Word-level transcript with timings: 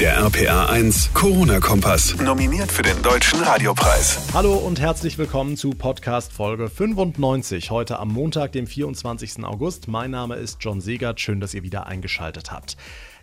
Der 0.00 0.16
RPA 0.18 0.66
1 0.66 1.14
Corona-Kompass. 1.14 2.16
Nominiert 2.20 2.72
für 2.72 2.82
den 2.82 3.00
Deutschen 3.02 3.40
Radiopreis. 3.40 4.18
Hallo 4.34 4.54
und 4.54 4.80
herzlich 4.80 5.18
willkommen 5.18 5.56
zu 5.56 5.70
Podcast 5.70 6.32
Folge 6.32 6.68
95. 6.68 7.70
Heute 7.70 8.00
am 8.00 8.08
Montag, 8.08 8.50
dem 8.50 8.66
24. 8.66 9.44
August. 9.44 9.86
Mein 9.86 10.10
Name 10.10 10.34
ist 10.34 10.56
John 10.58 10.80
Segert. 10.80 11.20
Schön, 11.20 11.38
dass 11.38 11.54
ihr 11.54 11.62
wieder 11.62 11.86
eingeschaltet 11.86 12.50
habt. 12.50 12.76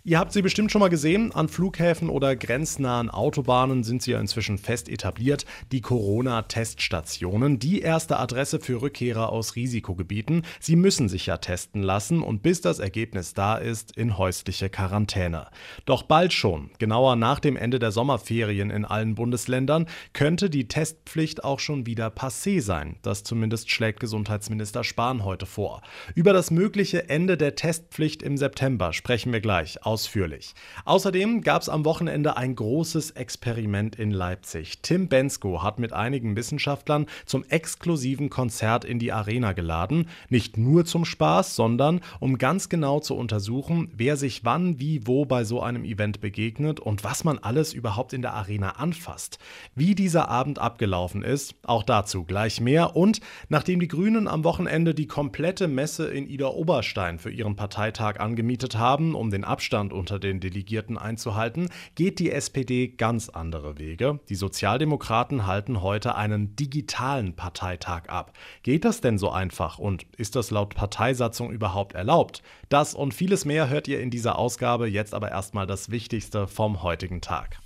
Ihr 0.04 0.18
habt 0.18 0.32
sie 0.32 0.42
bestimmt 0.42 0.72
schon 0.72 0.80
mal 0.80 0.88
gesehen. 0.88 1.30
An 1.30 1.48
Flughäfen 1.48 2.08
oder 2.08 2.34
grenznahen 2.34 3.08
Autobahnen 3.08 3.84
sind 3.84 4.02
sie 4.02 4.10
ja 4.10 4.18
inzwischen 4.18 4.58
fest 4.58 4.88
etabliert. 4.88 5.46
Die 5.70 5.80
Corona-Teststationen. 5.80 7.60
Die 7.60 7.82
erste 7.82 8.18
Adresse 8.18 8.58
für 8.58 8.82
Rückkehrer 8.82 9.28
aus 9.28 9.54
Risikogebieten. 9.54 10.42
Sie 10.58 10.74
müssen 10.74 11.08
sich 11.08 11.26
ja 11.26 11.36
testen 11.36 11.84
lassen 11.84 12.20
und 12.20 12.42
bis 12.42 12.60
das 12.60 12.80
Ergebnis 12.80 13.34
da 13.34 13.54
ist, 13.54 13.96
in 13.96 14.18
häusliche 14.18 14.68
Quarantäne. 14.68 15.46
Doch 15.84 16.02
bald 16.02 16.32
schon, 16.32 16.70
genauer 16.80 17.14
nach 17.14 17.38
dem 17.38 17.56
Ende 17.56 17.78
der 17.78 17.92
Sommerferien 17.92 18.70
in 18.70 18.84
allen 18.84 19.14
Bundesländern, 19.14 19.86
könnte 20.14 20.50
die 20.50 20.66
Testpflicht 20.66 21.44
auch 21.44 21.60
schon 21.60 21.86
wieder 21.86 22.08
passé 22.08 22.60
sein. 22.60 22.96
Das 23.02 23.22
zumindest 23.22 23.70
schlägt 23.70 24.00
Gesundheitsminister 24.00 24.82
Spahn 24.82 25.24
heute 25.24 25.46
vor. 25.46 25.80
Über 26.16 26.32
das 26.32 26.50
mögliche 26.50 27.08
Ende 27.08 27.36
der 27.36 27.54
Testpflicht 27.54 28.24
im 28.24 28.36
September 28.36 28.92
sprechen 28.92 29.32
wir 29.32 29.40
gleich 29.40 29.80
ausführlich. 29.92 30.54
Außerdem 30.86 31.42
gab 31.42 31.60
es 31.60 31.68
am 31.68 31.84
Wochenende 31.84 32.38
ein 32.38 32.54
großes 32.54 33.10
Experiment 33.10 33.96
in 33.96 34.10
Leipzig. 34.10 34.80
Tim 34.80 35.08
Bensko 35.08 35.62
hat 35.62 35.78
mit 35.78 35.92
einigen 35.92 36.34
Wissenschaftlern 36.34 37.04
zum 37.26 37.44
exklusiven 37.50 38.30
Konzert 38.30 38.86
in 38.86 38.98
die 38.98 39.12
Arena 39.12 39.52
geladen. 39.52 40.08
Nicht 40.30 40.56
nur 40.56 40.86
zum 40.86 41.04
Spaß, 41.04 41.56
sondern 41.56 42.00
um 42.20 42.38
ganz 42.38 42.70
genau 42.70 43.00
zu 43.00 43.14
untersuchen, 43.14 43.92
wer 43.94 44.16
sich 44.16 44.46
wann, 44.46 44.80
wie, 44.80 45.06
wo 45.06 45.26
bei 45.26 45.44
so 45.44 45.60
einem 45.60 45.84
Event 45.84 46.22
begegnet 46.22 46.80
und 46.80 47.04
was 47.04 47.24
man 47.24 47.38
alles 47.38 47.74
überhaupt 47.74 48.14
in 48.14 48.22
der 48.22 48.32
Arena 48.32 48.76
anfasst. 48.76 49.38
Wie 49.74 49.94
dieser 49.94 50.30
Abend 50.30 50.58
abgelaufen 50.58 51.22
ist, 51.22 51.54
auch 51.64 51.82
dazu 51.82 52.24
gleich 52.24 52.62
mehr. 52.62 52.96
Und 52.96 53.20
nachdem 53.50 53.78
die 53.78 53.88
Grünen 53.88 54.26
am 54.26 54.42
Wochenende 54.42 54.94
die 54.94 55.06
komplette 55.06 55.68
Messe 55.68 56.06
in 56.06 56.26
Ida 56.30 56.46
Oberstein 56.46 57.18
für 57.18 57.30
ihren 57.30 57.56
Parteitag 57.56 58.20
angemietet 58.20 58.78
haben, 58.78 59.14
um 59.14 59.30
den 59.30 59.44
Abstand 59.44 59.81
Abstand 59.82 59.92
unter 59.92 60.18
den 60.20 60.38
Delegierten 60.38 60.96
einzuhalten, 60.96 61.68
geht 61.96 62.20
die 62.20 62.30
SPD 62.30 62.88
ganz 62.88 63.28
andere 63.28 63.78
Wege. 63.78 64.20
Die 64.28 64.36
Sozialdemokraten 64.36 65.46
halten 65.46 65.82
heute 65.82 66.14
einen 66.14 66.54
digitalen 66.54 67.34
Parteitag 67.34 68.08
ab. 68.08 68.32
Geht 68.62 68.84
das 68.84 69.00
denn 69.00 69.18
so 69.18 69.30
einfach 69.30 69.78
und 69.78 70.06
ist 70.16 70.36
das 70.36 70.52
laut 70.52 70.76
Parteisatzung 70.76 71.50
überhaupt 71.50 71.94
erlaubt? 71.94 72.42
Das 72.68 72.94
und 72.94 73.12
vieles 73.12 73.44
mehr 73.44 73.68
hört 73.68 73.88
ihr 73.88 74.00
in 74.00 74.10
dieser 74.10 74.38
Ausgabe. 74.38 74.86
Jetzt 74.86 75.14
aber 75.14 75.30
erstmal 75.32 75.66
das 75.66 75.90
Wichtigste 75.90 76.46
vom 76.46 76.84
heutigen 76.84 77.20
Tag. 77.20 77.58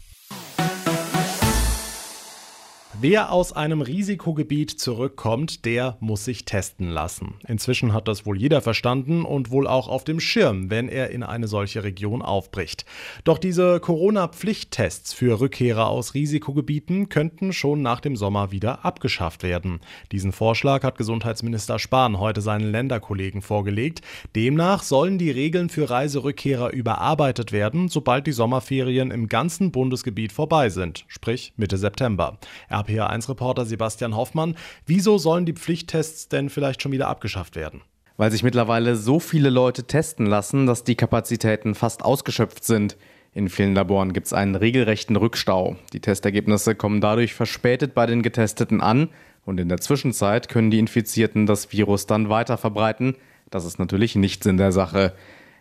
Wer 2.99 3.31
aus 3.31 3.53
einem 3.53 3.83
Risikogebiet 3.83 4.71
zurückkommt, 4.71 5.67
der 5.67 5.99
muss 6.01 6.25
sich 6.25 6.47
testen 6.47 6.89
lassen. 6.89 7.35
Inzwischen 7.47 7.93
hat 7.93 8.09
das 8.09 8.25
wohl 8.25 8.39
jeder 8.39 8.63
verstanden 8.63 9.27
und 9.27 9.51
wohl 9.51 9.67
auch 9.67 9.89
auf 9.89 10.03
dem 10.03 10.19
Schirm, 10.19 10.71
wenn 10.71 10.89
er 10.89 11.11
in 11.11 11.23
eine 11.23 11.47
solche 11.47 11.85
Region 11.85 12.23
aufbricht. 12.23 12.87
Doch 13.25 13.37
diese 13.37 13.81
Corona-Pflichttests 13.81 15.13
für 15.13 15.41
Rückkehrer 15.41 15.89
aus 15.89 16.15
Risikogebieten 16.15 17.11
könnten 17.11 17.53
schon 17.53 17.83
nach 17.83 18.01
dem 18.01 18.17
Sommer 18.17 18.51
wieder 18.51 18.87
abgeschafft 18.87 19.43
werden. 19.43 19.81
Diesen 20.11 20.33
Vorschlag 20.33 20.83
hat 20.83 20.97
Gesundheitsminister 20.97 21.79
Spahn 21.79 22.19
heute 22.19 22.41
seinen 22.41 22.71
Länderkollegen 22.71 23.43
vorgelegt. 23.43 24.01
Demnach 24.35 24.83
sollen 24.83 25.19
die 25.19 25.31
Regeln 25.31 25.69
für 25.69 25.91
Reiserückkehrer 25.91 26.73
überarbeitet 26.73 27.53
werden, 27.53 27.91
sobald 27.91 28.27
die 28.27 28.33
Sommerferien 28.33 29.11
im 29.11 29.29
ganzen 29.29 29.71
Bundesgebiet 29.71 30.33
vorbei 30.33 30.71
sind, 30.71 31.05
sprich 31.09 31.53
Mitte 31.59 31.77
September. 31.77 32.39
Er 32.71 32.86
RPA1-Reporter 32.87 33.65
Sebastian 33.65 34.17
Hoffmann. 34.17 34.57
Wieso 34.87 35.19
sollen 35.19 35.47
die 35.47 35.53
Pflichttests 35.53 36.29
denn 36.29 36.49
vielleicht 36.49 36.83
schon 36.83 36.93
wieder 36.93 37.09
abgeschafft 37.09 37.57
werden? 37.57 37.83
Weil 38.17 38.31
sich 38.31 38.43
mittlerweile 38.43 38.97
so 38.97 39.21
viele 39.21 39.51
Leute 39.51 39.85
testen 39.85 40.27
lassen, 40.27 40.67
dass 40.67 40.85
die 40.85 40.95
Kapazitäten 40.95 41.75
fast 41.75 42.05
ausgeschöpft 42.05 42.65
sind. 42.65 42.97
In 43.35 43.51
vielen 43.51 43.75
Laboren 43.75 44.15
gibt 44.15 44.29
es 44.29 44.33
einen 44.33 44.55
regelrechten 44.55 45.17
Rückstau. 45.17 45.77
Die 45.93 46.01
Testergebnisse 46.01 46.75
kommen 46.75 47.03
dadurch 47.03 47.35
verspätet 47.35 47.95
bei 47.95 48.07
den 48.07 48.23
Getesteten 48.23 48.81
an 48.81 49.11
und 49.45 49.61
in 49.61 49.69
der 49.69 49.81
Zwischenzeit 49.81 50.49
können 50.49 50.71
die 50.71 50.79
Infizierten 50.79 51.45
das 51.45 51.71
Virus 51.71 52.07
dann 52.07 52.31
weiter 52.31 52.57
verbreiten. 52.57 53.17
Das 53.51 53.67
ist 53.67 53.79
natürlich 53.79 54.17
nicht 54.17 54.43
Sinn 54.43 54.57
der 54.57 54.73
Sache. 54.73 55.13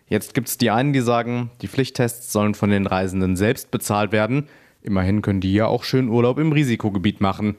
Jetzt 0.08 0.34
gibt 0.34 0.48
es 0.48 0.56
die 0.56 0.70
einen, 0.70 0.92
die 0.92 1.00
sagen, 1.00 1.50
die 1.60 1.68
Pflichttests 1.68 2.32
sollen 2.32 2.54
von 2.54 2.70
den 2.70 2.86
Reisenden 2.86 3.36
selbst 3.36 3.70
bezahlt 3.70 4.12
werden. 4.12 4.48
Immerhin 4.86 5.20
können 5.20 5.40
die 5.40 5.52
ja 5.52 5.66
auch 5.66 5.82
schön 5.82 6.08
Urlaub 6.08 6.38
im 6.38 6.52
Risikogebiet 6.52 7.20
machen. 7.20 7.56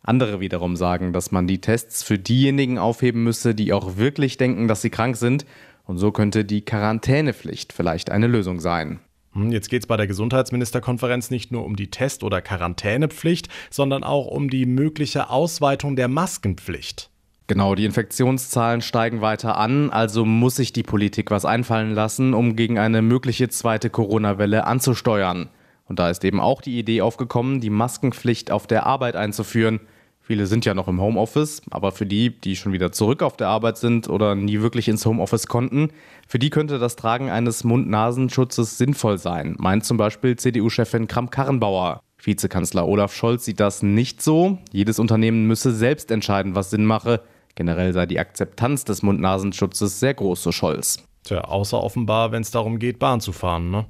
Andere 0.00 0.38
wiederum 0.38 0.76
sagen, 0.76 1.12
dass 1.12 1.32
man 1.32 1.48
die 1.48 1.60
Tests 1.60 2.04
für 2.04 2.18
diejenigen 2.18 2.78
aufheben 2.78 3.24
müsse, 3.24 3.52
die 3.52 3.72
auch 3.72 3.96
wirklich 3.96 4.36
denken, 4.36 4.68
dass 4.68 4.80
sie 4.80 4.90
krank 4.90 5.16
sind. 5.16 5.44
Und 5.86 5.98
so 5.98 6.12
könnte 6.12 6.44
die 6.44 6.64
Quarantänepflicht 6.64 7.72
vielleicht 7.72 8.10
eine 8.10 8.28
Lösung 8.28 8.60
sein. 8.60 9.00
Hm, 9.32 9.50
jetzt 9.50 9.70
geht 9.70 9.82
es 9.82 9.86
bei 9.88 9.96
der 9.96 10.06
Gesundheitsministerkonferenz 10.06 11.30
nicht 11.30 11.50
nur 11.50 11.64
um 11.64 11.74
die 11.74 11.90
Test- 11.90 12.22
oder 12.22 12.40
Quarantänepflicht, 12.40 13.48
sondern 13.70 14.04
auch 14.04 14.28
um 14.28 14.48
die 14.48 14.64
mögliche 14.64 15.30
Ausweitung 15.30 15.96
der 15.96 16.06
Maskenpflicht. 16.06 17.10
Genau, 17.48 17.74
die 17.74 17.86
Infektionszahlen 17.86 18.82
steigen 18.82 19.20
weiter 19.20 19.56
an, 19.56 19.90
also 19.90 20.24
muss 20.24 20.56
sich 20.56 20.72
die 20.72 20.82
Politik 20.84 21.32
was 21.32 21.44
einfallen 21.44 21.92
lassen, 21.92 22.34
um 22.34 22.54
gegen 22.54 22.78
eine 22.78 23.02
mögliche 23.02 23.48
zweite 23.48 23.90
Corona-Welle 23.90 24.64
anzusteuern. 24.64 25.48
Und 25.88 25.98
da 25.98 26.10
ist 26.10 26.24
eben 26.24 26.40
auch 26.40 26.60
die 26.60 26.78
Idee 26.78 27.00
aufgekommen, 27.00 27.60
die 27.60 27.70
Maskenpflicht 27.70 28.50
auf 28.50 28.66
der 28.66 28.86
Arbeit 28.86 29.16
einzuführen. 29.16 29.80
Viele 30.20 30.46
sind 30.46 30.66
ja 30.66 30.74
noch 30.74 30.88
im 30.88 31.00
Homeoffice, 31.00 31.62
aber 31.70 31.90
für 31.90 32.04
die, 32.04 32.38
die 32.38 32.54
schon 32.54 32.72
wieder 32.74 32.92
zurück 32.92 33.22
auf 33.22 33.38
der 33.38 33.48
Arbeit 33.48 33.78
sind 33.78 34.10
oder 34.10 34.34
nie 34.34 34.60
wirklich 34.60 34.86
ins 34.86 35.06
Homeoffice 35.06 35.46
konnten, 35.46 35.88
für 36.26 36.38
die 36.38 36.50
könnte 36.50 36.78
das 36.78 36.96
Tragen 36.96 37.30
eines 37.30 37.64
Mund-Nasenschutzes 37.64 38.76
sinnvoll 38.76 39.16
sein, 39.16 39.56
meint 39.58 39.86
zum 39.86 39.96
Beispiel 39.96 40.36
CDU-Chefin 40.36 41.08
Kramp-Karrenbauer. 41.08 42.02
Vizekanzler 42.22 42.86
Olaf 42.86 43.14
Scholz 43.14 43.46
sieht 43.46 43.58
das 43.58 43.82
nicht 43.82 44.20
so. 44.20 44.58
Jedes 44.70 44.98
Unternehmen 44.98 45.46
müsse 45.46 45.72
selbst 45.72 46.10
entscheiden, 46.10 46.54
was 46.54 46.68
Sinn 46.68 46.84
mache. 46.84 47.22
Generell 47.54 47.94
sei 47.94 48.04
die 48.04 48.18
Akzeptanz 48.18 48.84
des 48.84 49.02
Mund-Nasenschutzes 49.02 49.98
sehr 49.98 50.12
groß, 50.12 50.42
so 50.42 50.52
Scholz. 50.52 51.02
Tja, 51.24 51.40
außer 51.40 51.82
offenbar, 51.82 52.32
wenn 52.32 52.42
es 52.42 52.50
darum 52.50 52.78
geht, 52.78 52.98
Bahn 52.98 53.20
zu 53.20 53.32
fahren, 53.32 53.70
ne? 53.70 53.86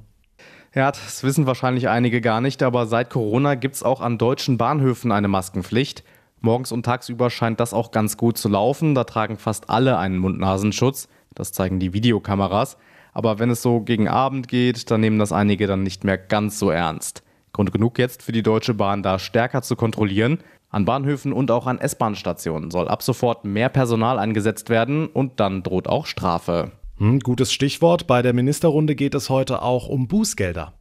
Ja, 0.75 0.91
das 0.91 1.23
wissen 1.23 1.47
wahrscheinlich 1.47 1.89
einige 1.89 2.21
gar 2.21 2.41
nicht, 2.41 2.61
aber 2.61 2.85
seit 2.85 3.09
Corona 3.09 3.55
gibt 3.55 3.75
es 3.75 3.83
auch 3.83 4.01
an 4.01 4.19
deutschen 4.19 4.57
Bahnhöfen 4.57 5.11
eine 5.11 5.27
Maskenpflicht. 5.27 6.03
Morgens 6.41 6.71
und 6.71 6.83
tagsüber 6.83 7.31
scheint 7.31 7.59
das 7.59 7.73
auch 7.73 7.91
ganz 7.91 8.17
gut 8.17 8.37
zu 8.37 8.49
laufen. 8.49 8.93
Da 8.93 9.03
tragen 9.03 9.37
fast 9.37 9.69
alle 9.69 9.97
einen 9.97 10.19
Mund-Nasenschutz. 10.19 11.09
Das 11.33 11.51
zeigen 11.51 11.79
die 11.79 11.93
Videokameras. 11.93 12.77
Aber 13.13 13.39
wenn 13.39 13.49
es 13.49 13.63
so 13.63 13.81
gegen 13.81 14.07
Abend 14.07 14.47
geht, 14.47 14.91
dann 14.91 15.01
nehmen 15.01 15.17
das 15.17 15.31
einige 15.31 15.65
dann 15.65 15.81
nicht 15.81 16.03
mehr 16.03 16.17
ganz 16.17 16.59
so 16.59 16.69
ernst. 16.69 17.23
Grund 17.51 17.71
genug 17.71 17.97
jetzt 17.97 18.21
für 18.21 18.31
die 18.31 18.43
Deutsche 18.43 18.75
Bahn, 18.75 19.01
da 19.01 19.17
stärker 19.17 19.63
zu 19.63 19.75
kontrollieren. 19.75 20.37
An 20.69 20.85
Bahnhöfen 20.85 21.33
und 21.33 21.49
auch 21.49 21.65
an 21.65 21.79
S-Bahn-Stationen 21.79 22.69
soll 22.69 22.87
ab 22.87 23.01
sofort 23.01 23.43
mehr 23.43 23.69
Personal 23.69 24.19
eingesetzt 24.19 24.69
werden 24.69 25.07
und 25.07 25.39
dann 25.39 25.63
droht 25.63 25.87
auch 25.87 26.05
Strafe. 26.05 26.71
Hm, 26.99 27.21
gutes 27.21 27.53
Stichwort. 27.53 28.07
Bei 28.07 28.21
der 28.21 28.33
Ministerrunde 28.33 28.93
geht 28.93 29.15
es 29.15 29.29
heute 29.29 29.61
auch 29.61 29.87
um 29.87 30.07
Bußgelder. 30.07 30.73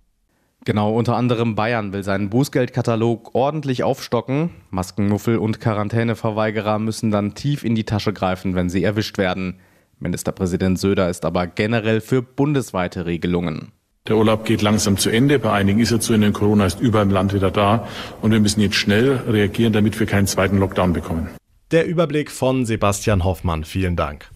Genau, 0.64 0.92
unter 0.92 1.16
anderem 1.16 1.54
Bayern 1.54 1.92
will 1.92 2.02
seinen 2.02 2.28
Bußgeldkatalog 2.28 3.34
ordentlich 3.34 3.84
aufstocken. 3.84 4.50
Maskenmuffel 4.70 5.38
und 5.38 5.60
Quarantäneverweigerer 5.60 6.80
müssen 6.80 7.12
dann 7.12 7.34
tief 7.34 7.62
in 7.62 7.76
die 7.76 7.84
Tasche 7.84 8.12
greifen, 8.12 8.56
wenn 8.56 8.68
sie 8.68 8.82
erwischt 8.82 9.16
werden. 9.16 9.60
Ministerpräsident 10.00 10.78
Söder 10.78 11.08
ist 11.08 11.24
aber 11.24 11.46
generell 11.46 12.00
für 12.00 12.22
bundesweite 12.22 13.06
Regelungen. 13.06 13.72
Der 14.08 14.16
Urlaub 14.16 14.44
geht 14.44 14.62
langsam 14.62 14.96
zu 14.96 15.10
Ende. 15.10 15.38
Bei 15.38 15.52
einigen 15.52 15.78
ist 15.78 15.92
er 15.92 16.00
zu 16.00 16.14
Ende. 16.14 16.32
Corona 16.32 16.66
ist 16.66 16.80
überall 16.80 17.06
im 17.06 17.12
Land 17.12 17.32
wieder 17.32 17.52
da. 17.52 17.86
Und 18.22 18.32
wir 18.32 18.40
müssen 18.40 18.60
jetzt 18.60 18.76
schnell 18.76 19.16
reagieren, 19.28 19.72
damit 19.72 19.98
wir 20.00 20.06
keinen 20.06 20.26
zweiten 20.26 20.58
Lockdown 20.58 20.92
bekommen. 20.92 21.28
Der 21.70 21.86
Überblick 21.86 22.30
von 22.30 22.64
Sebastian 22.64 23.22
Hoffmann. 23.22 23.64
Vielen 23.64 23.94
Dank. 23.94 24.30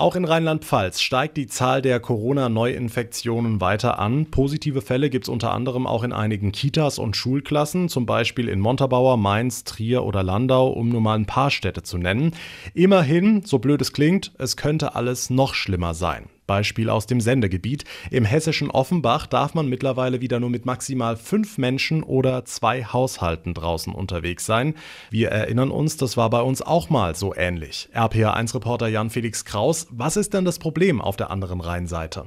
Auch 0.00 0.16
in 0.16 0.24
Rheinland-Pfalz 0.24 1.02
steigt 1.02 1.36
die 1.36 1.46
Zahl 1.46 1.82
der 1.82 2.00
Corona-Neuinfektionen 2.00 3.60
weiter 3.60 3.98
an. 3.98 4.30
Positive 4.30 4.80
Fälle 4.80 5.10
gibt 5.10 5.26
es 5.26 5.28
unter 5.28 5.52
anderem 5.52 5.86
auch 5.86 6.04
in 6.04 6.14
einigen 6.14 6.52
Kitas 6.52 6.98
und 6.98 7.18
Schulklassen, 7.18 7.90
zum 7.90 8.06
Beispiel 8.06 8.48
in 8.48 8.60
Montabaur, 8.60 9.18
Mainz, 9.18 9.64
Trier 9.64 10.02
oder 10.04 10.22
Landau, 10.22 10.68
um 10.68 10.88
nur 10.88 11.02
mal 11.02 11.18
ein 11.18 11.26
paar 11.26 11.50
Städte 11.50 11.82
zu 11.82 11.98
nennen. 11.98 12.32
Immerhin, 12.72 13.42
so 13.44 13.58
blöd 13.58 13.82
es 13.82 13.92
klingt, 13.92 14.32
es 14.38 14.56
könnte 14.56 14.94
alles 14.94 15.28
noch 15.28 15.52
schlimmer 15.52 15.92
sein. 15.92 16.30
Beispiel 16.50 16.90
aus 16.90 17.06
dem 17.06 17.20
Sendegebiet. 17.20 17.84
Im 18.10 18.24
hessischen 18.24 18.72
Offenbach 18.72 19.28
darf 19.28 19.54
man 19.54 19.68
mittlerweile 19.68 20.20
wieder 20.20 20.40
nur 20.40 20.50
mit 20.50 20.66
maximal 20.66 21.16
fünf 21.16 21.58
Menschen 21.58 22.02
oder 22.02 22.44
zwei 22.44 22.82
Haushalten 22.82 23.54
draußen 23.54 23.94
unterwegs 23.94 24.46
sein. 24.46 24.74
Wir 25.12 25.28
erinnern 25.28 25.70
uns, 25.70 25.96
das 25.96 26.16
war 26.16 26.28
bei 26.28 26.40
uns 26.40 26.60
auch 26.60 26.90
mal 26.90 27.14
so 27.14 27.32
ähnlich. 27.36 27.88
RPA1-Reporter 27.94 28.88
Jan-Felix 28.88 29.44
Kraus, 29.44 29.86
was 29.90 30.16
ist 30.16 30.34
denn 30.34 30.44
das 30.44 30.58
Problem 30.58 31.00
auf 31.00 31.16
der 31.16 31.30
anderen 31.30 31.60
Rheinseite? 31.60 32.24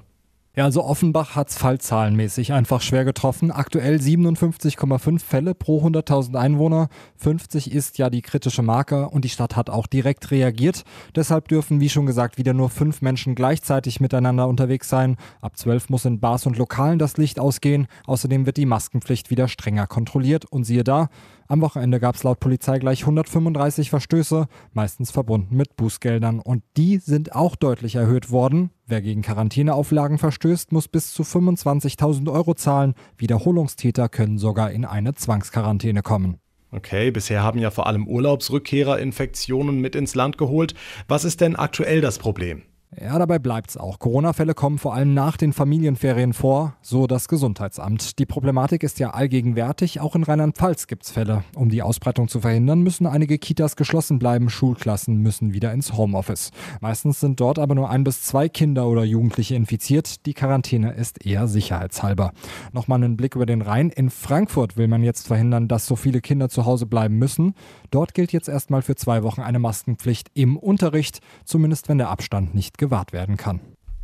Ja, 0.56 0.66
also 0.66 0.84
Offenbach 0.84 1.36
hat 1.36 1.50
es 1.50 1.58
fallzahlenmäßig 1.58 2.54
einfach 2.54 2.80
schwer 2.82 3.06
getroffen. 3.06 3.50
Aktuell 3.50 3.96
57,5 3.96 5.20
Fälle 5.20 5.56
pro 5.56 5.84
100.000 5.84 6.36
Einwohner. 6.36 6.90
50 7.18 7.72
ist 7.72 7.98
ja 7.98 8.12
die 8.12 8.22
kritische 8.22 8.62
Marke 8.62 9.10
und 9.10 9.26
die 9.26 9.30
Stadt 9.30 9.56
hat 9.56 9.72
auch 9.72 9.88
direkt 9.88 10.30
reagiert. 10.30 10.84
Deshalb 11.16 11.48
dürfen, 11.48 11.80
wie 11.80 11.90
schon 11.90 12.06
gesagt, 12.06 12.38
wieder 12.38 12.54
nur 12.54 12.70
fünf 12.70 13.02
Menschen 13.02 13.34
gleichzeitig 13.34 14.00
miteinander 14.00 14.48
unterwegs 14.48 14.90
sein. 14.90 15.18
Ab 15.42 15.58
12 15.58 15.90
muss 15.90 16.06
in 16.06 16.20
Bars 16.20 16.46
und 16.46 16.56
Lokalen 16.56 17.00
das 17.00 17.18
Licht 17.18 17.40
ausgehen. 17.40 17.88
Außerdem 18.06 18.46
wird 18.46 18.58
die 18.58 18.68
Maskenpflicht 18.68 19.32
wieder 19.32 19.48
strenger 19.48 19.88
kontrolliert. 19.88 20.46
Und 20.46 20.66
siehe 20.66 20.84
da, 20.84 21.10
am 21.54 21.62
Wochenende 21.62 22.00
gab 22.00 22.16
es 22.16 22.24
laut 22.24 22.40
Polizei 22.40 22.80
gleich 22.80 23.02
135 23.02 23.92
Verstöße, 23.92 24.48
meistens 24.74 25.12
verbunden 25.12 25.56
mit 25.56 25.76
Bußgeldern. 25.76 26.40
Und 26.40 26.64
die 26.78 26.98
sind 26.98 27.36
auch 27.36 27.56
deutlich 27.56 27.96
erhöht 27.96 28.32
worden. 28.32 28.72
Wer 28.88 29.02
gegen 29.02 29.22
Quarantäneauflagen 29.22 30.18
verstößt, 30.18 30.72
muss 30.72 30.88
bis 30.88 31.14
zu 31.14 31.24
25.000 31.24 32.32
Euro 32.32 32.56
zahlen. 32.56 32.96
Wiederholungstäter 33.18 34.10
können 34.10 34.40
sogar 34.40 34.72
in 34.72 34.84
eine 34.84 35.14
Zwangsquarantäne 35.14 36.02
kommen. 36.02 36.38
Okay, 36.72 37.12
bisher 37.12 37.44
haben 37.44 37.60
ja 37.60 37.70
vor 37.70 37.86
allem 37.86 38.08
Urlaubsrückkehrer 38.08 38.98
Infektionen 38.98 39.80
mit 39.80 39.96
ins 39.96 40.16
Land 40.16 40.40
geholt. 40.40 40.74
Was 41.08 41.24
ist 41.24 41.40
denn 41.40 41.56
aktuell 41.56 42.02
das 42.02 42.18
Problem? 42.18 42.64
Ja, 43.02 43.18
dabei 43.18 43.40
bleibt's 43.40 43.78
auch. 43.78 44.00
Corona-Fälle 44.00 44.54
kommen 44.54 44.78
vor 44.78 44.94
allem 44.94 45.14
nach 45.14 45.38
den 45.38 45.54
Familienferien 45.54 46.34
vor, 46.34 46.76
so 46.82 47.08
das 47.08 47.28
Gesundheitsamt. 47.28 48.20
Die 48.20 48.26
Problematik 48.26 48.84
ist 48.84 49.00
ja 49.00 49.12
allgegenwärtig. 49.12 50.00
Auch 50.00 50.16
in 50.16 50.24
Rheinland-Pfalz 50.24 50.88
gibt's 50.88 51.12
Fälle. 51.12 51.44
Um 51.56 51.70
die 51.70 51.82
Ausbreitung 51.82 52.28
zu 52.28 52.42
verhindern, 52.42 52.82
müssen 52.82 53.08
einige 53.08 53.38
Kitas 53.38 53.76
geschlossen 53.76 54.20
bleiben. 54.20 54.50
Schulklassen 54.50 55.18
müssen 55.18 55.54
wieder 55.54 55.74
ins 55.74 55.94
Homeoffice. 55.94 56.52
Meistens 56.82 57.20
sind 57.20 57.40
dort 57.40 57.58
aber 57.58 57.74
nur 57.74 57.90
ein 57.90 58.04
bis 58.04 58.24
zwei 58.24 58.50
Kinder 58.50 58.88
oder 58.88 59.04
Jugendliche 59.04 59.56
infiziert. 59.56 60.26
Die 60.26 60.34
Quarantäne 60.34 60.94
ist 60.94 61.26
eher 61.26 61.48
sicherheitshalber. 61.48 62.32
Nochmal 62.74 63.04
einen 63.04 63.18
Blick 63.18 63.36
über 63.36 63.46
den 63.46 63.62
Rhein. 63.62 63.90
In 63.90 64.10
Frankfurt 64.10 64.78
will 64.78 64.88
man 64.88 65.04
jetzt 65.04 65.28
verhindern, 65.28 65.68
dass 65.68 65.88
so 65.88 65.96
viele 65.96 66.22
Kinder 66.22 66.50
zu 66.50 66.66
Hause 66.66 66.86
bleiben 66.86 67.18
müssen. 67.18 67.56
Dort 67.92 68.14
gilt 68.14 68.34
jetzt 68.34 68.50
erstmal 68.50 68.82
für 68.82 68.96
zwei 68.96 69.24
Wochen 69.24 69.42
eine 69.42 69.60
Maskenpflicht 69.60 70.30
im 70.34 70.58
Unterricht, 70.58 71.22
zumindest 71.46 71.90
wenn 71.90 71.98
der 71.98 72.10
Abstand 72.10 72.54
nicht 72.54 72.78
gewahrt 72.84 73.14
werden 73.14 73.38
kann. 73.38 73.62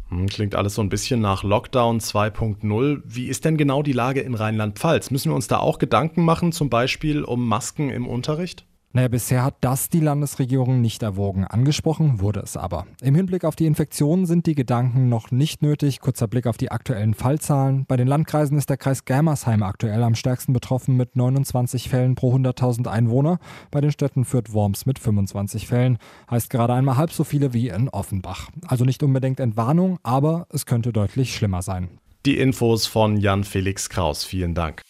Hm, 0.10 0.28
klingt 0.28 0.56
alles 0.56 0.76
so 0.76 0.81
ein 0.81 0.90
bisschen 0.90 1.20
nach 1.20 1.44
Lockdown 1.44 2.00
2.0. 2.00 3.02
Wie 3.06 3.28
ist 3.28 3.44
denn 3.44 3.58
genau 3.58 3.84
die 3.84 3.94
Lage 3.94 4.22
in 4.22 4.36
Rheinland-Pfalz? 4.36 5.12
Müssen 5.12 5.31
wir 5.31 5.36
uns 5.36 5.48
da 5.48 5.58
auch 5.58 5.80
Gedanken 5.80 6.24
machen, 6.24 6.52
zum 6.52 6.70
Beispiel 6.70 7.24
um 7.24 7.48
Masken 7.48 7.90
im 7.90 8.08
Unterricht? 8.08 8.66
Naja, 8.92 9.08
bisher 9.08 9.44
hat 9.44 9.58
das 9.62 9.90
die 9.90 10.00
Landesregierung 10.00 10.82
nicht 10.82 11.04
erwogen. 11.04 11.46
Angesprochen 11.46 12.22
wurde 12.22 12.40
es 12.40 12.58
aber. 12.58 12.88
Im 13.04 13.14
Hinblick 13.14 13.46
auf 13.46 13.56
die 13.56 13.68
Infektionen 13.68 14.26
sind 14.26 14.48
die 14.48 14.56
Gedanken 14.56 15.10
noch 15.10 15.30
nicht 15.30 15.62
nötig. 15.62 16.00
Kurzer 16.00 16.28
Blick 16.28 16.48
auf 16.48 16.58
die 16.58 16.72
aktuellen 16.72 17.14
Fallzahlen. 17.14 17.86
Bei 17.88 17.98
den 17.98 18.08
Landkreisen 18.08 18.58
ist 18.58 18.68
der 18.68 18.78
Kreis 18.78 19.06
Germersheim 19.06 19.62
aktuell 19.62 20.02
am 20.02 20.16
stärksten 20.16 20.54
betroffen 20.54 20.98
mit 20.98 21.16
29 21.16 21.88
Fällen 21.88 22.16
pro 22.16 22.34
100.000 22.34 22.88
Einwohner. 22.88 23.38
Bei 23.70 23.80
den 23.80 23.92
Städten 23.92 24.26
führt 24.26 24.54
Worms 24.54 24.88
mit 24.88 24.98
25 24.98 25.68
Fällen. 25.68 26.00
Heißt 26.32 26.50
gerade 26.50 26.74
einmal 26.74 26.98
halb 26.98 27.12
so 27.12 27.24
viele 27.24 27.54
wie 27.54 27.68
in 27.68 27.90
Offenbach. 27.90 28.50
Also 28.66 28.86
nicht 28.86 29.04
unbedingt 29.04 29.40
Entwarnung, 29.40 30.00
aber 30.02 30.48
es 30.50 30.66
könnte 30.66 30.92
deutlich 30.92 31.36
schlimmer 31.36 31.62
sein. 31.62 31.90
Die 32.26 32.40
Infos 32.40 32.88
von 32.88 33.18
Jan 33.18 33.44
Felix 33.44 33.88
Kraus. 33.88 34.24
Vielen 34.24 34.56
Dank. 34.56 34.82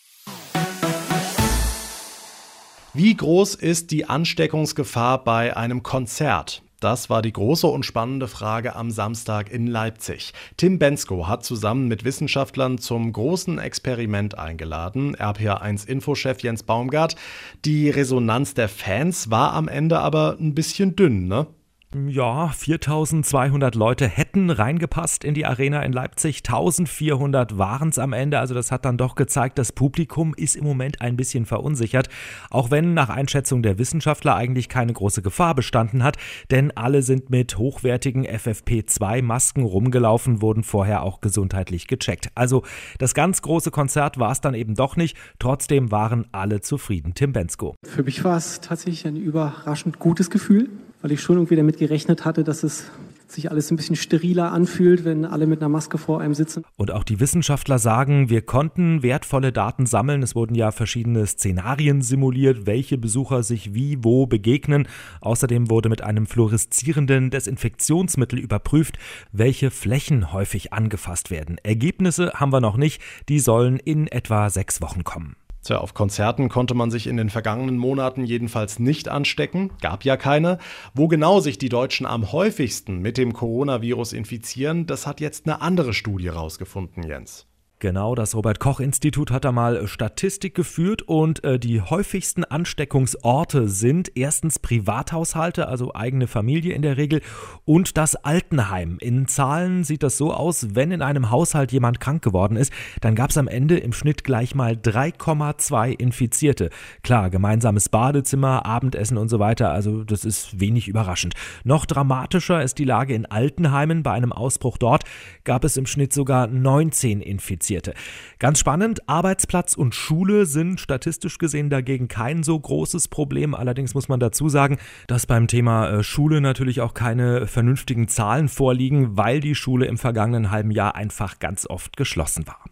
Wie 3.01 3.15
groß 3.15 3.55
ist 3.55 3.91
die 3.91 4.09
Ansteckungsgefahr 4.09 5.23
bei 5.23 5.55
einem 5.55 5.83
Konzert? 5.83 6.63
Das 6.81 7.09
war 7.09 7.21
die 7.21 7.31
große 7.31 7.65
und 7.65 7.85
spannende 7.85 8.27
Frage 8.27 8.75
am 8.75 8.91
Samstag 8.91 9.49
in 9.49 9.67
Leipzig. 9.67 10.33
Tim 10.57 10.79
Bensko 10.79 11.25
hat 11.25 11.45
zusammen 11.45 11.87
mit 11.87 12.03
Wissenschaftlern 12.03 12.77
zum 12.77 13.13
großen 13.13 13.57
Experiment 13.57 14.37
eingeladen. 14.37 15.15
RPA1 15.15 15.87
Infochef 15.87 16.41
Jens 16.41 16.63
Baumgart. 16.63 17.15
Die 17.63 17.89
Resonanz 17.89 18.53
der 18.53 18.67
Fans 18.67 19.31
war 19.31 19.53
am 19.53 19.69
Ende 19.69 19.99
aber 19.99 20.35
ein 20.37 20.53
bisschen 20.53 20.97
dünn, 20.97 21.29
ne? 21.29 21.47
Ja, 21.95 22.49
4200 22.49 23.73
Leute 23.73 24.07
hätten 24.07 24.51
reingepasst 24.51 25.23
in 25.23 25.33
die 25.33 25.47
Arena 25.47 25.81
in 25.81 25.91
Leipzig. 25.91 26.43
1400 26.45 27.57
waren 27.57 27.89
es 27.89 27.97
am 27.97 28.13
Ende. 28.13 28.37
Also 28.37 28.53
das 28.53 28.71
hat 28.71 28.85
dann 28.85 28.99
doch 28.99 29.15
gezeigt, 29.15 29.57
das 29.57 29.71
Publikum 29.71 30.35
ist 30.35 30.55
im 30.55 30.65
Moment 30.65 31.01
ein 31.01 31.17
bisschen 31.17 31.47
verunsichert. 31.47 32.07
Auch 32.51 32.69
wenn 32.69 32.93
nach 32.93 33.09
Einschätzung 33.09 33.63
der 33.63 33.79
Wissenschaftler 33.79 34.35
eigentlich 34.35 34.69
keine 34.69 34.93
große 34.93 35.23
Gefahr 35.23 35.55
bestanden 35.55 36.03
hat. 36.03 36.17
Denn 36.51 36.69
alle 36.77 37.01
sind 37.01 37.31
mit 37.31 37.57
hochwertigen 37.57 38.23
FFP2-Masken 38.23 39.63
rumgelaufen, 39.63 40.43
wurden 40.43 40.61
vorher 40.61 41.01
auch 41.01 41.21
gesundheitlich 41.21 41.87
gecheckt. 41.87 42.29
Also 42.35 42.61
das 42.99 43.15
ganz 43.15 43.41
große 43.41 43.71
Konzert 43.71 44.19
war 44.19 44.31
es 44.31 44.41
dann 44.41 44.53
eben 44.53 44.75
doch 44.75 44.95
nicht. 44.95 45.17
Trotzdem 45.39 45.89
waren 45.89 46.27
alle 46.33 46.61
zufrieden. 46.61 47.15
Tim 47.15 47.33
Bensko. 47.33 47.73
Für 47.83 48.03
mich 48.03 48.23
war 48.23 48.37
es 48.37 48.61
tatsächlich 48.61 49.07
ein 49.07 49.15
überraschend 49.15 49.97
gutes 49.97 50.29
Gefühl 50.29 50.69
weil 51.01 51.11
ich 51.11 51.21
schon 51.21 51.37
irgendwie 51.37 51.55
damit 51.55 51.77
gerechnet 51.77 52.25
hatte, 52.25 52.43
dass 52.43 52.63
es 52.63 52.85
sich 53.31 53.51
alles 53.51 53.69
ein 53.71 53.75
bisschen 53.75 53.95
steriler 53.95 54.51
anfühlt, 54.51 55.05
wenn 55.05 55.25
alle 55.25 55.45
mit 55.47 55.61
einer 55.61 55.69
Maske 55.69 55.97
vor 55.97 56.21
einem 56.21 56.33
sitzen. 56.33 56.63
Und 56.77 56.91
auch 56.91 57.03
die 57.03 57.19
Wissenschaftler 57.19 57.79
sagen, 57.79 58.29
wir 58.29 58.41
konnten 58.41 59.03
wertvolle 59.03 59.51
Daten 59.51 59.85
sammeln. 59.85 60.23
Es 60.23 60.35
wurden 60.35 60.55
ja 60.55 60.71
verschiedene 60.71 61.25
Szenarien 61.25 62.01
simuliert, 62.01 62.65
welche 62.65 62.97
Besucher 62.97 63.43
sich 63.43 63.73
wie 63.73 64.03
wo 64.03 64.25
begegnen. 64.25 64.87
Außerdem 65.21 65.69
wurde 65.69 65.89
mit 65.89 66.01
einem 66.01 66.25
fluoreszierenden 66.25 67.29
Desinfektionsmittel 67.29 68.39
überprüft, 68.39 68.97
welche 69.31 69.71
Flächen 69.71 70.33
häufig 70.33 70.73
angefasst 70.73 71.29
werden. 71.29 71.57
Ergebnisse 71.63 72.31
haben 72.33 72.51
wir 72.51 72.61
noch 72.61 72.77
nicht, 72.77 73.01
die 73.29 73.39
sollen 73.39 73.77
in 73.77 74.07
etwa 74.07 74.49
sechs 74.49 74.81
Wochen 74.81 75.03
kommen. 75.03 75.35
Tja, 75.63 75.77
auf 75.77 75.93
Konzerten 75.93 76.49
konnte 76.49 76.73
man 76.73 76.89
sich 76.89 77.05
in 77.05 77.17
den 77.17 77.29
vergangenen 77.29 77.77
Monaten 77.77 78.23
jedenfalls 78.23 78.79
nicht 78.79 79.09
anstecken, 79.09 79.71
gab 79.81 80.05
ja 80.05 80.15
keine. 80.15 80.57
Wo 80.93 81.07
genau 81.07 81.41
sich 81.41 81.57
die 81.57 81.69
Deutschen 81.69 82.05
am 82.05 82.31
häufigsten 82.31 82.99
mit 82.99 83.17
dem 83.17 83.33
Coronavirus 83.33 84.13
infizieren, 84.13 84.85
das 84.85 85.05
hat 85.05 85.19
jetzt 85.19 85.45
eine 85.45 85.61
andere 85.61 85.93
Studie 85.93 86.29
rausgefunden, 86.29 87.03
Jens. 87.03 87.45
Genau, 87.81 88.13
das 88.13 88.35
Robert 88.35 88.59
Koch 88.59 88.81
Institut 88.81 89.31
hat 89.31 89.45
da 89.45 89.53
mal 89.53 89.87
Statistik 89.87 90.53
geführt 90.53 91.01
und 91.01 91.45
äh, 91.45 91.57
die 91.57 91.79
häufigsten 91.81 92.43
Ansteckungsorte 92.43 93.69
sind 93.69 94.11
erstens 94.15 94.59
Privathaushalte, 94.59 95.69
also 95.69 95.95
eigene 95.95 96.27
Familie 96.27 96.73
in 96.73 96.81
der 96.81 96.97
Regel, 96.97 97.21
und 97.63 97.95
das 97.95 98.17
Altenheim. 98.17 98.97
In 98.99 99.29
Zahlen 99.29 99.85
sieht 99.85 100.03
das 100.03 100.17
so 100.17 100.33
aus, 100.33 100.75
wenn 100.75 100.91
in 100.91 101.01
einem 101.01 101.31
Haushalt 101.31 101.71
jemand 101.71 102.01
krank 102.01 102.21
geworden 102.21 102.57
ist, 102.57 102.73
dann 102.99 103.15
gab 103.15 103.29
es 103.29 103.37
am 103.37 103.47
Ende 103.47 103.77
im 103.77 103.93
Schnitt 103.93 104.25
gleich 104.25 104.55
mal 104.55 104.73
3,2 104.73 105.97
Infizierte. 105.97 106.71
Klar, 107.01 107.29
gemeinsames 107.29 107.87
Badezimmer, 107.87 108.65
Abendessen 108.65 109.17
und 109.17 109.29
so 109.29 109.39
weiter, 109.39 109.71
also 109.71 110.03
das 110.03 110.25
ist 110.25 110.59
wenig 110.59 110.89
überraschend. 110.89 111.33
Noch 111.63 111.85
dramatischer 111.85 112.61
ist 112.61 112.77
die 112.77 112.83
Lage 112.83 113.13
in 113.13 113.25
Altenheimen. 113.25 114.03
Bei 114.03 114.11
einem 114.11 114.33
Ausbruch 114.33 114.77
dort 114.77 115.05
gab 115.45 115.63
es 115.63 115.77
im 115.77 115.85
Schnitt 115.85 116.11
sogar 116.11 116.47
19 116.47 117.21
Infizierte. 117.21 117.68
Infizierte. 117.69 117.93
Ganz 118.39 118.59
spannend, 118.59 119.07
Arbeitsplatz 119.07 119.75
und 119.75 119.93
Schule 119.93 120.45
sind 120.45 120.79
statistisch 120.79 121.37
gesehen 121.37 121.69
dagegen 121.69 122.07
kein 122.07 122.41
so 122.41 122.59
großes 122.59 123.09
Problem. 123.09 123.53
Allerdings 123.53 123.93
muss 123.93 124.09
man 124.09 124.19
dazu 124.19 124.49
sagen, 124.49 124.77
dass 125.07 125.27
beim 125.27 125.47
Thema 125.47 125.89
äh, 125.89 126.03
Schule 126.03 126.41
natürlich 126.41 126.81
auch 126.81 126.93
keine 126.93 127.45
vernünftigen 127.45 128.07
Zahlen 128.07 128.49
vorliegen, 128.49 129.17
weil 129.17 129.39
die 129.39 129.55
Schule 129.55 129.85
im 129.85 129.97
vergangenen 129.97 130.49
halben 130.49 130.71
Jahr 130.71 130.95
einfach 130.95 131.39
ganz 131.39 131.69
oft 131.69 131.95
geschlossen 131.95 132.47
war. 132.47 132.63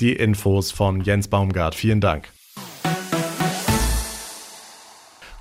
Die 0.00 0.12
Infos 0.12 0.70
von 0.70 1.00
Jens 1.00 1.28
Baumgart. 1.28 1.74
Vielen 1.74 2.00
Dank. 2.00 2.28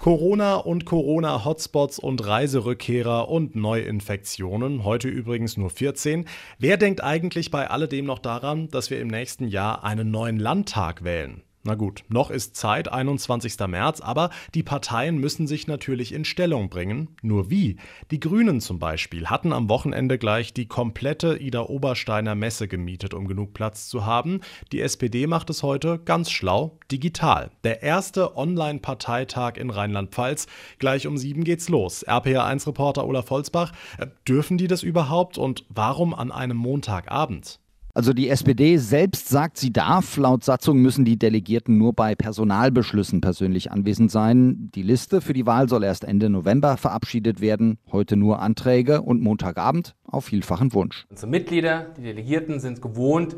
Corona 0.03 0.55
und 0.55 0.83
Corona-Hotspots 0.83 1.97
und 1.97 2.27
Reiserückkehrer 2.27 3.29
und 3.29 3.55
Neuinfektionen, 3.55 4.83
heute 4.83 5.07
übrigens 5.07 5.55
nur 5.55 5.69
14. 5.69 6.25
Wer 6.59 6.75
denkt 6.75 7.01
eigentlich 7.01 7.51
bei 7.51 7.69
alledem 7.69 8.03
noch 8.03 8.19
daran, 8.19 8.67
dass 8.67 8.89
wir 8.89 8.99
im 8.99 9.07
nächsten 9.07 9.47
Jahr 9.47 9.85
einen 9.85 10.11
neuen 10.11 10.39
Landtag 10.39 11.05
wählen? 11.05 11.41
Na 11.65 11.75
gut, 11.75 12.03
noch 12.09 12.29
ist 12.29 12.57
Zeit, 12.57 12.91
21. 12.91 13.57
März, 13.67 14.01
aber 14.01 14.31
die 14.53 14.63
Parteien 14.63 15.17
müssen 15.17 15.47
sich 15.47 15.65
natürlich 15.65 16.11
in 16.11 16.25
Stellung 16.25 16.67
bringen. 16.67 17.15
Nur 17.21 17.49
wie? 17.49 17.77
Die 18.11 18.19
Grünen 18.19 18.59
zum 18.59 18.79
Beispiel 18.79 19.27
hatten 19.27 19.53
am 19.53 19.69
Wochenende 19.69 20.17
gleich 20.17 20.53
die 20.53 20.67
komplette 20.67 21.37
Ida 21.37 21.61
Obersteiner 21.61 22.35
Messe 22.35 22.67
gemietet, 22.67 23.13
um 23.13 23.29
genug 23.29 23.53
Platz 23.53 23.87
zu 23.87 24.05
haben. 24.05 24.41
Die 24.73 24.81
SPD 24.81 25.25
macht 25.25 25.49
es 25.49 25.63
heute 25.63 25.99
ganz 25.99 26.31
schlau, 26.31 26.79
digital. 26.91 27.49
Der 27.63 27.81
erste 27.81 28.35
Online-Parteitag 28.35 29.55
in 29.55 29.69
Rheinland-Pfalz. 29.69 30.47
Gleich 30.79 31.07
um 31.07 31.17
sieben 31.17 31.45
geht's 31.45 31.69
los. 31.69 32.05
RPA1-Reporter 32.05 33.07
Olaf 33.07 33.29
Holzbach. 33.29 33.71
Äh, 33.97 34.07
dürfen 34.27 34.57
die 34.57 34.67
das 34.67 34.83
überhaupt 34.83 35.37
und 35.37 35.63
warum 35.69 36.13
an 36.13 36.33
einem 36.33 36.57
Montagabend? 36.57 37.62
Also 37.95 38.11
die 38.11 38.27
SPD 38.29 38.77
selbst 38.77 39.29
sagt, 39.29 39.57
sie 39.57 39.71
darf. 39.71 40.17
Laut 40.17 40.43
Satzung 40.43 40.79
müssen 40.79 41.05
die 41.05 41.19
Delegierten 41.19 41.77
nur 41.77 41.93
bei 41.93 42.15
Personalbeschlüssen 42.15 43.21
persönlich 43.21 43.71
anwesend 43.71 44.09
sein. 44.09 44.71
Die 44.73 44.81
Liste 44.81 45.21
für 45.21 45.33
die 45.33 45.45
Wahl 45.45 45.69
soll 45.69 45.83
erst 45.83 46.03
Ende 46.03 46.31
November 46.31 46.77
verabschiedet 46.77 47.39
werden. 47.39 47.77
Heute 47.91 48.15
nur 48.15 48.39
Anträge 48.39 49.03
und 49.03 49.21
Montagabend 49.21 49.93
auf 50.05 50.25
vielfachen 50.25 50.73
Wunsch. 50.73 51.05
Unsere 51.11 51.29
Mitglieder, 51.29 51.93
die 51.95 52.01
Delegierten 52.01 52.59
sind 52.59 52.81
gewohnt, 52.81 53.35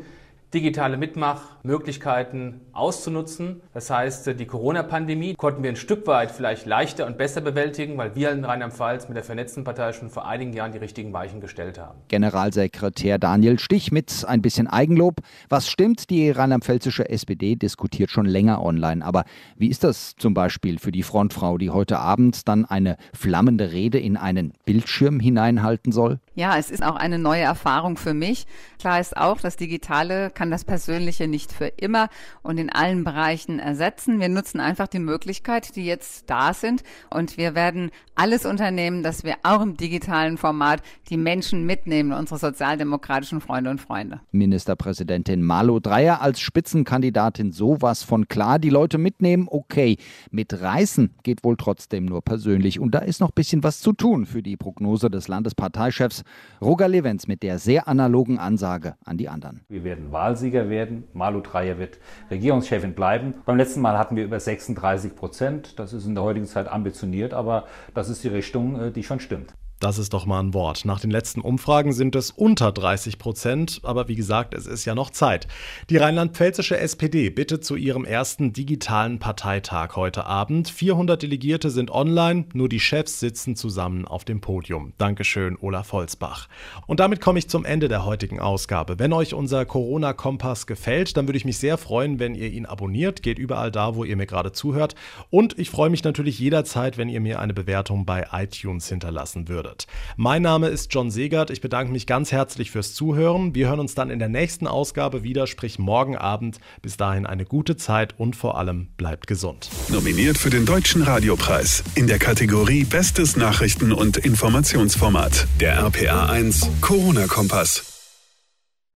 digitale 0.56 0.96
Mitmachmöglichkeiten 0.96 2.62
auszunutzen. 2.72 3.60
Das 3.74 3.90
heißt, 3.90 4.40
die 4.40 4.46
Corona-Pandemie 4.46 5.34
konnten 5.34 5.62
wir 5.62 5.68
ein 5.68 5.76
Stück 5.76 6.06
weit 6.06 6.30
vielleicht 6.30 6.64
leichter 6.64 7.04
und 7.04 7.18
besser 7.18 7.42
bewältigen, 7.42 7.98
weil 7.98 8.14
wir 8.14 8.30
in 8.30 8.42
Rheinland-Pfalz 8.42 9.06
mit 9.08 9.18
der 9.18 9.24
vernetzten 9.24 9.64
Partei 9.64 9.92
schon 9.92 10.08
vor 10.08 10.26
einigen 10.26 10.54
Jahren 10.54 10.72
die 10.72 10.78
richtigen 10.78 11.12
Weichen 11.12 11.42
gestellt 11.42 11.78
haben. 11.78 11.98
Generalsekretär 12.08 13.18
Daniel 13.18 13.58
Stich 13.58 13.92
mit 13.92 14.24
ein 14.26 14.40
bisschen 14.40 14.66
Eigenlob. 14.66 15.16
Was 15.50 15.68
stimmt, 15.68 16.08
die 16.08 16.30
rheinland-pfälzische 16.30 17.06
SPD 17.06 17.56
diskutiert 17.56 18.10
schon 18.10 18.24
länger 18.24 18.62
online. 18.62 19.04
Aber 19.04 19.24
wie 19.58 19.68
ist 19.68 19.84
das 19.84 20.16
zum 20.16 20.32
Beispiel 20.32 20.78
für 20.78 20.90
die 20.90 21.02
Frontfrau, 21.02 21.58
die 21.58 21.68
heute 21.68 21.98
Abend 21.98 22.48
dann 22.48 22.64
eine 22.64 22.96
flammende 23.12 23.72
Rede 23.72 23.98
in 23.98 24.16
einen 24.16 24.54
Bildschirm 24.64 25.20
hineinhalten 25.20 25.92
soll? 25.92 26.18
Ja, 26.36 26.58
es 26.58 26.70
ist 26.70 26.82
auch 26.82 26.96
eine 26.96 27.18
neue 27.18 27.40
Erfahrung 27.40 27.96
für 27.96 28.12
mich. 28.12 28.46
Klar 28.78 29.00
ist 29.00 29.16
auch, 29.16 29.40
das 29.40 29.56
Digitale 29.56 30.28
kann 30.28 30.50
das 30.50 30.64
Persönliche 30.64 31.28
nicht 31.28 31.50
für 31.50 31.68
immer 31.68 32.10
und 32.42 32.58
in 32.58 32.68
allen 32.68 33.04
Bereichen 33.04 33.58
ersetzen. 33.58 34.20
Wir 34.20 34.28
nutzen 34.28 34.60
einfach 34.60 34.86
die 34.86 34.98
Möglichkeit, 34.98 35.74
die 35.76 35.86
jetzt 35.86 36.28
da 36.28 36.52
sind 36.52 36.82
und 37.08 37.38
wir 37.38 37.54
werden 37.54 37.90
alles 38.16 38.44
unternehmen, 38.44 39.02
dass 39.02 39.24
wir 39.24 39.36
auch 39.44 39.62
im 39.62 39.78
digitalen 39.78 40.36
Format 40.36 40.82
die 41.08 41.16
Menschen 41.16 41.64
mitnehmen, 41.64 42.12
unsere 42.12 42.38
sozialdemokratischen 42.38 43.40
Freunde 43.40 43.70
und 43.70 43.80
Freunde. 43.80 44.20
Ministerpräsidentin 44.32 45.42
Malu 45.42 45.80
Dreyer 45.80 46.20
als 46.20 46.40
Spitzenkandidatin 46.40 47.52
sowas 47.52 48.02
von 48.02 48.28
klar. 48.28 48.58
Die 48.58 48.70
Leute 48.70 48.98
mitnehmen, 48.98 49.48
okay. 49.50 49.96
Mit 50.30 50.60
Reißen 50.60 51.14
geht 51.22 51.44
wohl 51.44 51.56
trotzdem 51.56 52.04
nur 52.04 52.20
persönlich. 52.20 52.78
Und 52.78 52.94
da 52.94 52.98
ist 52.98 53.20
noch 53.20 53.30
ein 53.30 53.34
bisschen 53.34 53.62
was 53.62 53.80
zu 53.80 53.94
tun 53.94 54.26
für 54.26 54.42
die 54.42 54.58
Prognose 54.58 55.08
des 55.08 55.28
Landesparteichefs 55.28 56.25
Roger 56.60 56.88
Levens 56.88 57.28
mit 57.28 57.42
der 57.42 57.58
sehr 57.58 57.88
analogen 57.88 58.38
Ansage 58.38 58.94
an 59.04 59.16
die 59.16 59.28
anderen. 59.28 59.60
Wir 59.68 59.84
werden 59.84 60.12
Wahlsieger 60.12 60.68
werden. 60.68 61.04
Malu 61.12 61.40
Dreyer 61.40 61.78
wird 61.78 61.98
Regierungschefin 62.30 62.94
bleiben. 62.94 63.34
Beim 63.44 63.56
letzten 63.56 63.80
Mal 63.80 63.98
hatten 63.98 64.16
wir 64.16 64.24
über 64.24 64.40
36 64.40 65.14
Prozent. 65.16 65.78
Das 65.78 65.92
ist 65.92 66.06
in 66.06 66.14
der 66.14 66.24
heutigen 66.24 66.46
Zeit 66.46 66.68
ambitioniert, 66.68 67.34
aber 67.34 67.64
das 67.94 68.08
ist 68.08 68.24
die 68.24 68.28
Richtung, 68.28 68.80
äh, 68.80 68.90
die 68.92 69.02
schon 69.02 69.20
stimmt. 69.20 69.54
Das 69.78 69.98
ist 69.98 70.14
doch 70.14 70.24
mal 70.24 70.40
ein 70.40 70.54
Wort. 70.54 70.86
Nach 70.86 71.00
den 71.00 71.10
letzten 71.10 71.42
Umfragen 71.42 71.92
sind 71.92 72.16
es 72.16 72.30
unter 72.30 72.72
30 72.72 73.18
Prozent, 73.18 73.80
aber 73.82 74.08
wie 74.08 74.14
gesagt, 74.14 74.54
es 74.54 74.66
ist 74.66 74.86
ja 74.86 74.94
noch 74.94 75.10
Zeit. 75.10 75.46
Die 75.90 75.98
rheinland-pfälzische 75.98 76.78
SPD 76.78 77.28
bittet 77.28 77.62
zu 77.62 77.76
ihrem 77.76 78.06
ersten 78.06 78.54
digitalen 78.54 79.18
Parteitag 79.18 79.94
heute 79.94 80.24
Abend. 80.24 80.70
400 80.70 81.20
Delegierte 81.20 81.68
sind 81.68 81.90
online, 81.90 82.46
nur 82.54 82.70
die 82.70 82.80
Chefs 82.80 83.20
sitzen 83.20 83.54
zusammen 83.54 84.06
auf 84.06 84.24
dem 84.24 84.40
Podium. 84.40 84.94
Dankeschön, 84.96 85.58
Olaf 85.60 85.92
Holzbach. 85.92 86.48
Und 86.86 86.98
damit 86.98 87.20
komme 87.20 87.38
ich 87.38 87.50
zum 87.50 87.66
Ende 87.66 87.88
der 87.88 88.06
heutigen 88.06 88.40
Ausgabe. 88.40 88.98
Wenn 88.98 89.12
euch 89.12 89.34
unser 89.34 89.66
Corona-Kompass 89.66 90.66
gefällt, 90.66 91.18
dann 91.18 91.28
würde 91.28 91.36
ich 91.36 91.44
mich 91.44 91.58
sehr 91.58 91.76
freuen, 91.76 92.18
wenn 92.18 92.34
ihr 92.34 92.48
ihn 92.48 92.64
abonniert. 92.64 93.22
Geht 93.22 93.38
überall 93.38 93.70
da, 93.70 93.94
wo 93.94 94.04
ihr 94.04 94.16
mir 94.16 94.26
gerade 94.26 94.52
zuhört. 94.52 94.94
Und 95.28 95.58
ich 95.58 95.68
freue 95.68 95.90
mich 95.90 96.02
natürlich 96.02 96.38
jederzeit, 96.38 96.96
wenn 96.96 97.10
ihr 97.10 97.20
mir 97.20 97.40
eine 97.40 97.52
Bewertung 97.52 98.06
bei 98.06 98.26
iTunes 98.32 98.88
hinterlassen 98.88 99.48
würdet 99.48 99.65
würdet. 99.66 99.86
Mein 100.16 100.42
Name 100.42 100.68
ist 100.68 100.92
John 100.92 101.10
Segert. 101.10 101.50
Ich 101.50 101.60
bedanke 101.60 101.92
mich 101.92 102.06
ganz 102.06 102.32
herzlich 102.32 102.70
fürs 102.70 102.94
Zuhören. 102.94 103.54
Wir 103.54 103.68
hören 103.68 103.80
uns 103.80 103.94
dann 103.94 104.10
in 104.10 104.18
der 104.18 104.28
nächsten 104.28 104.66
Ausgabe 104.66 105.22
wieder, 105.22 105.46
sprich 105.46 105.78
morgen 105.78 106.16
Abend. 106.16 106.58
Bis 106.82 106.96
dahin 106.96 107.26
eine 107.26 107.44
gute 107.44 107.76
Zeit 107.76 108.14
und 108.18 108.36
vor 108.36 108.58
allem 108.58 108.88
bleibt 108.96 109.26
gesund. 109.26 109.68
Nominiert 109.88 110.38
für 110.38 110.50
den 110.50 110.66
Deutschen 110.66 111.02
Radiopreis 111.02 111.82
in 111.94 112.06
der 112.06 112.18
Kategorie 112.18 112.84
Bestes 112.84 113.36
Nachrichten- 113.36 113.92
und 113.92 114.16
Informationsformat. 114.16 115.46
Der 115.60 115.76
RPA 115.78 116.26
1 116.26 116.68
Corona-Kompass. 116.80 117.95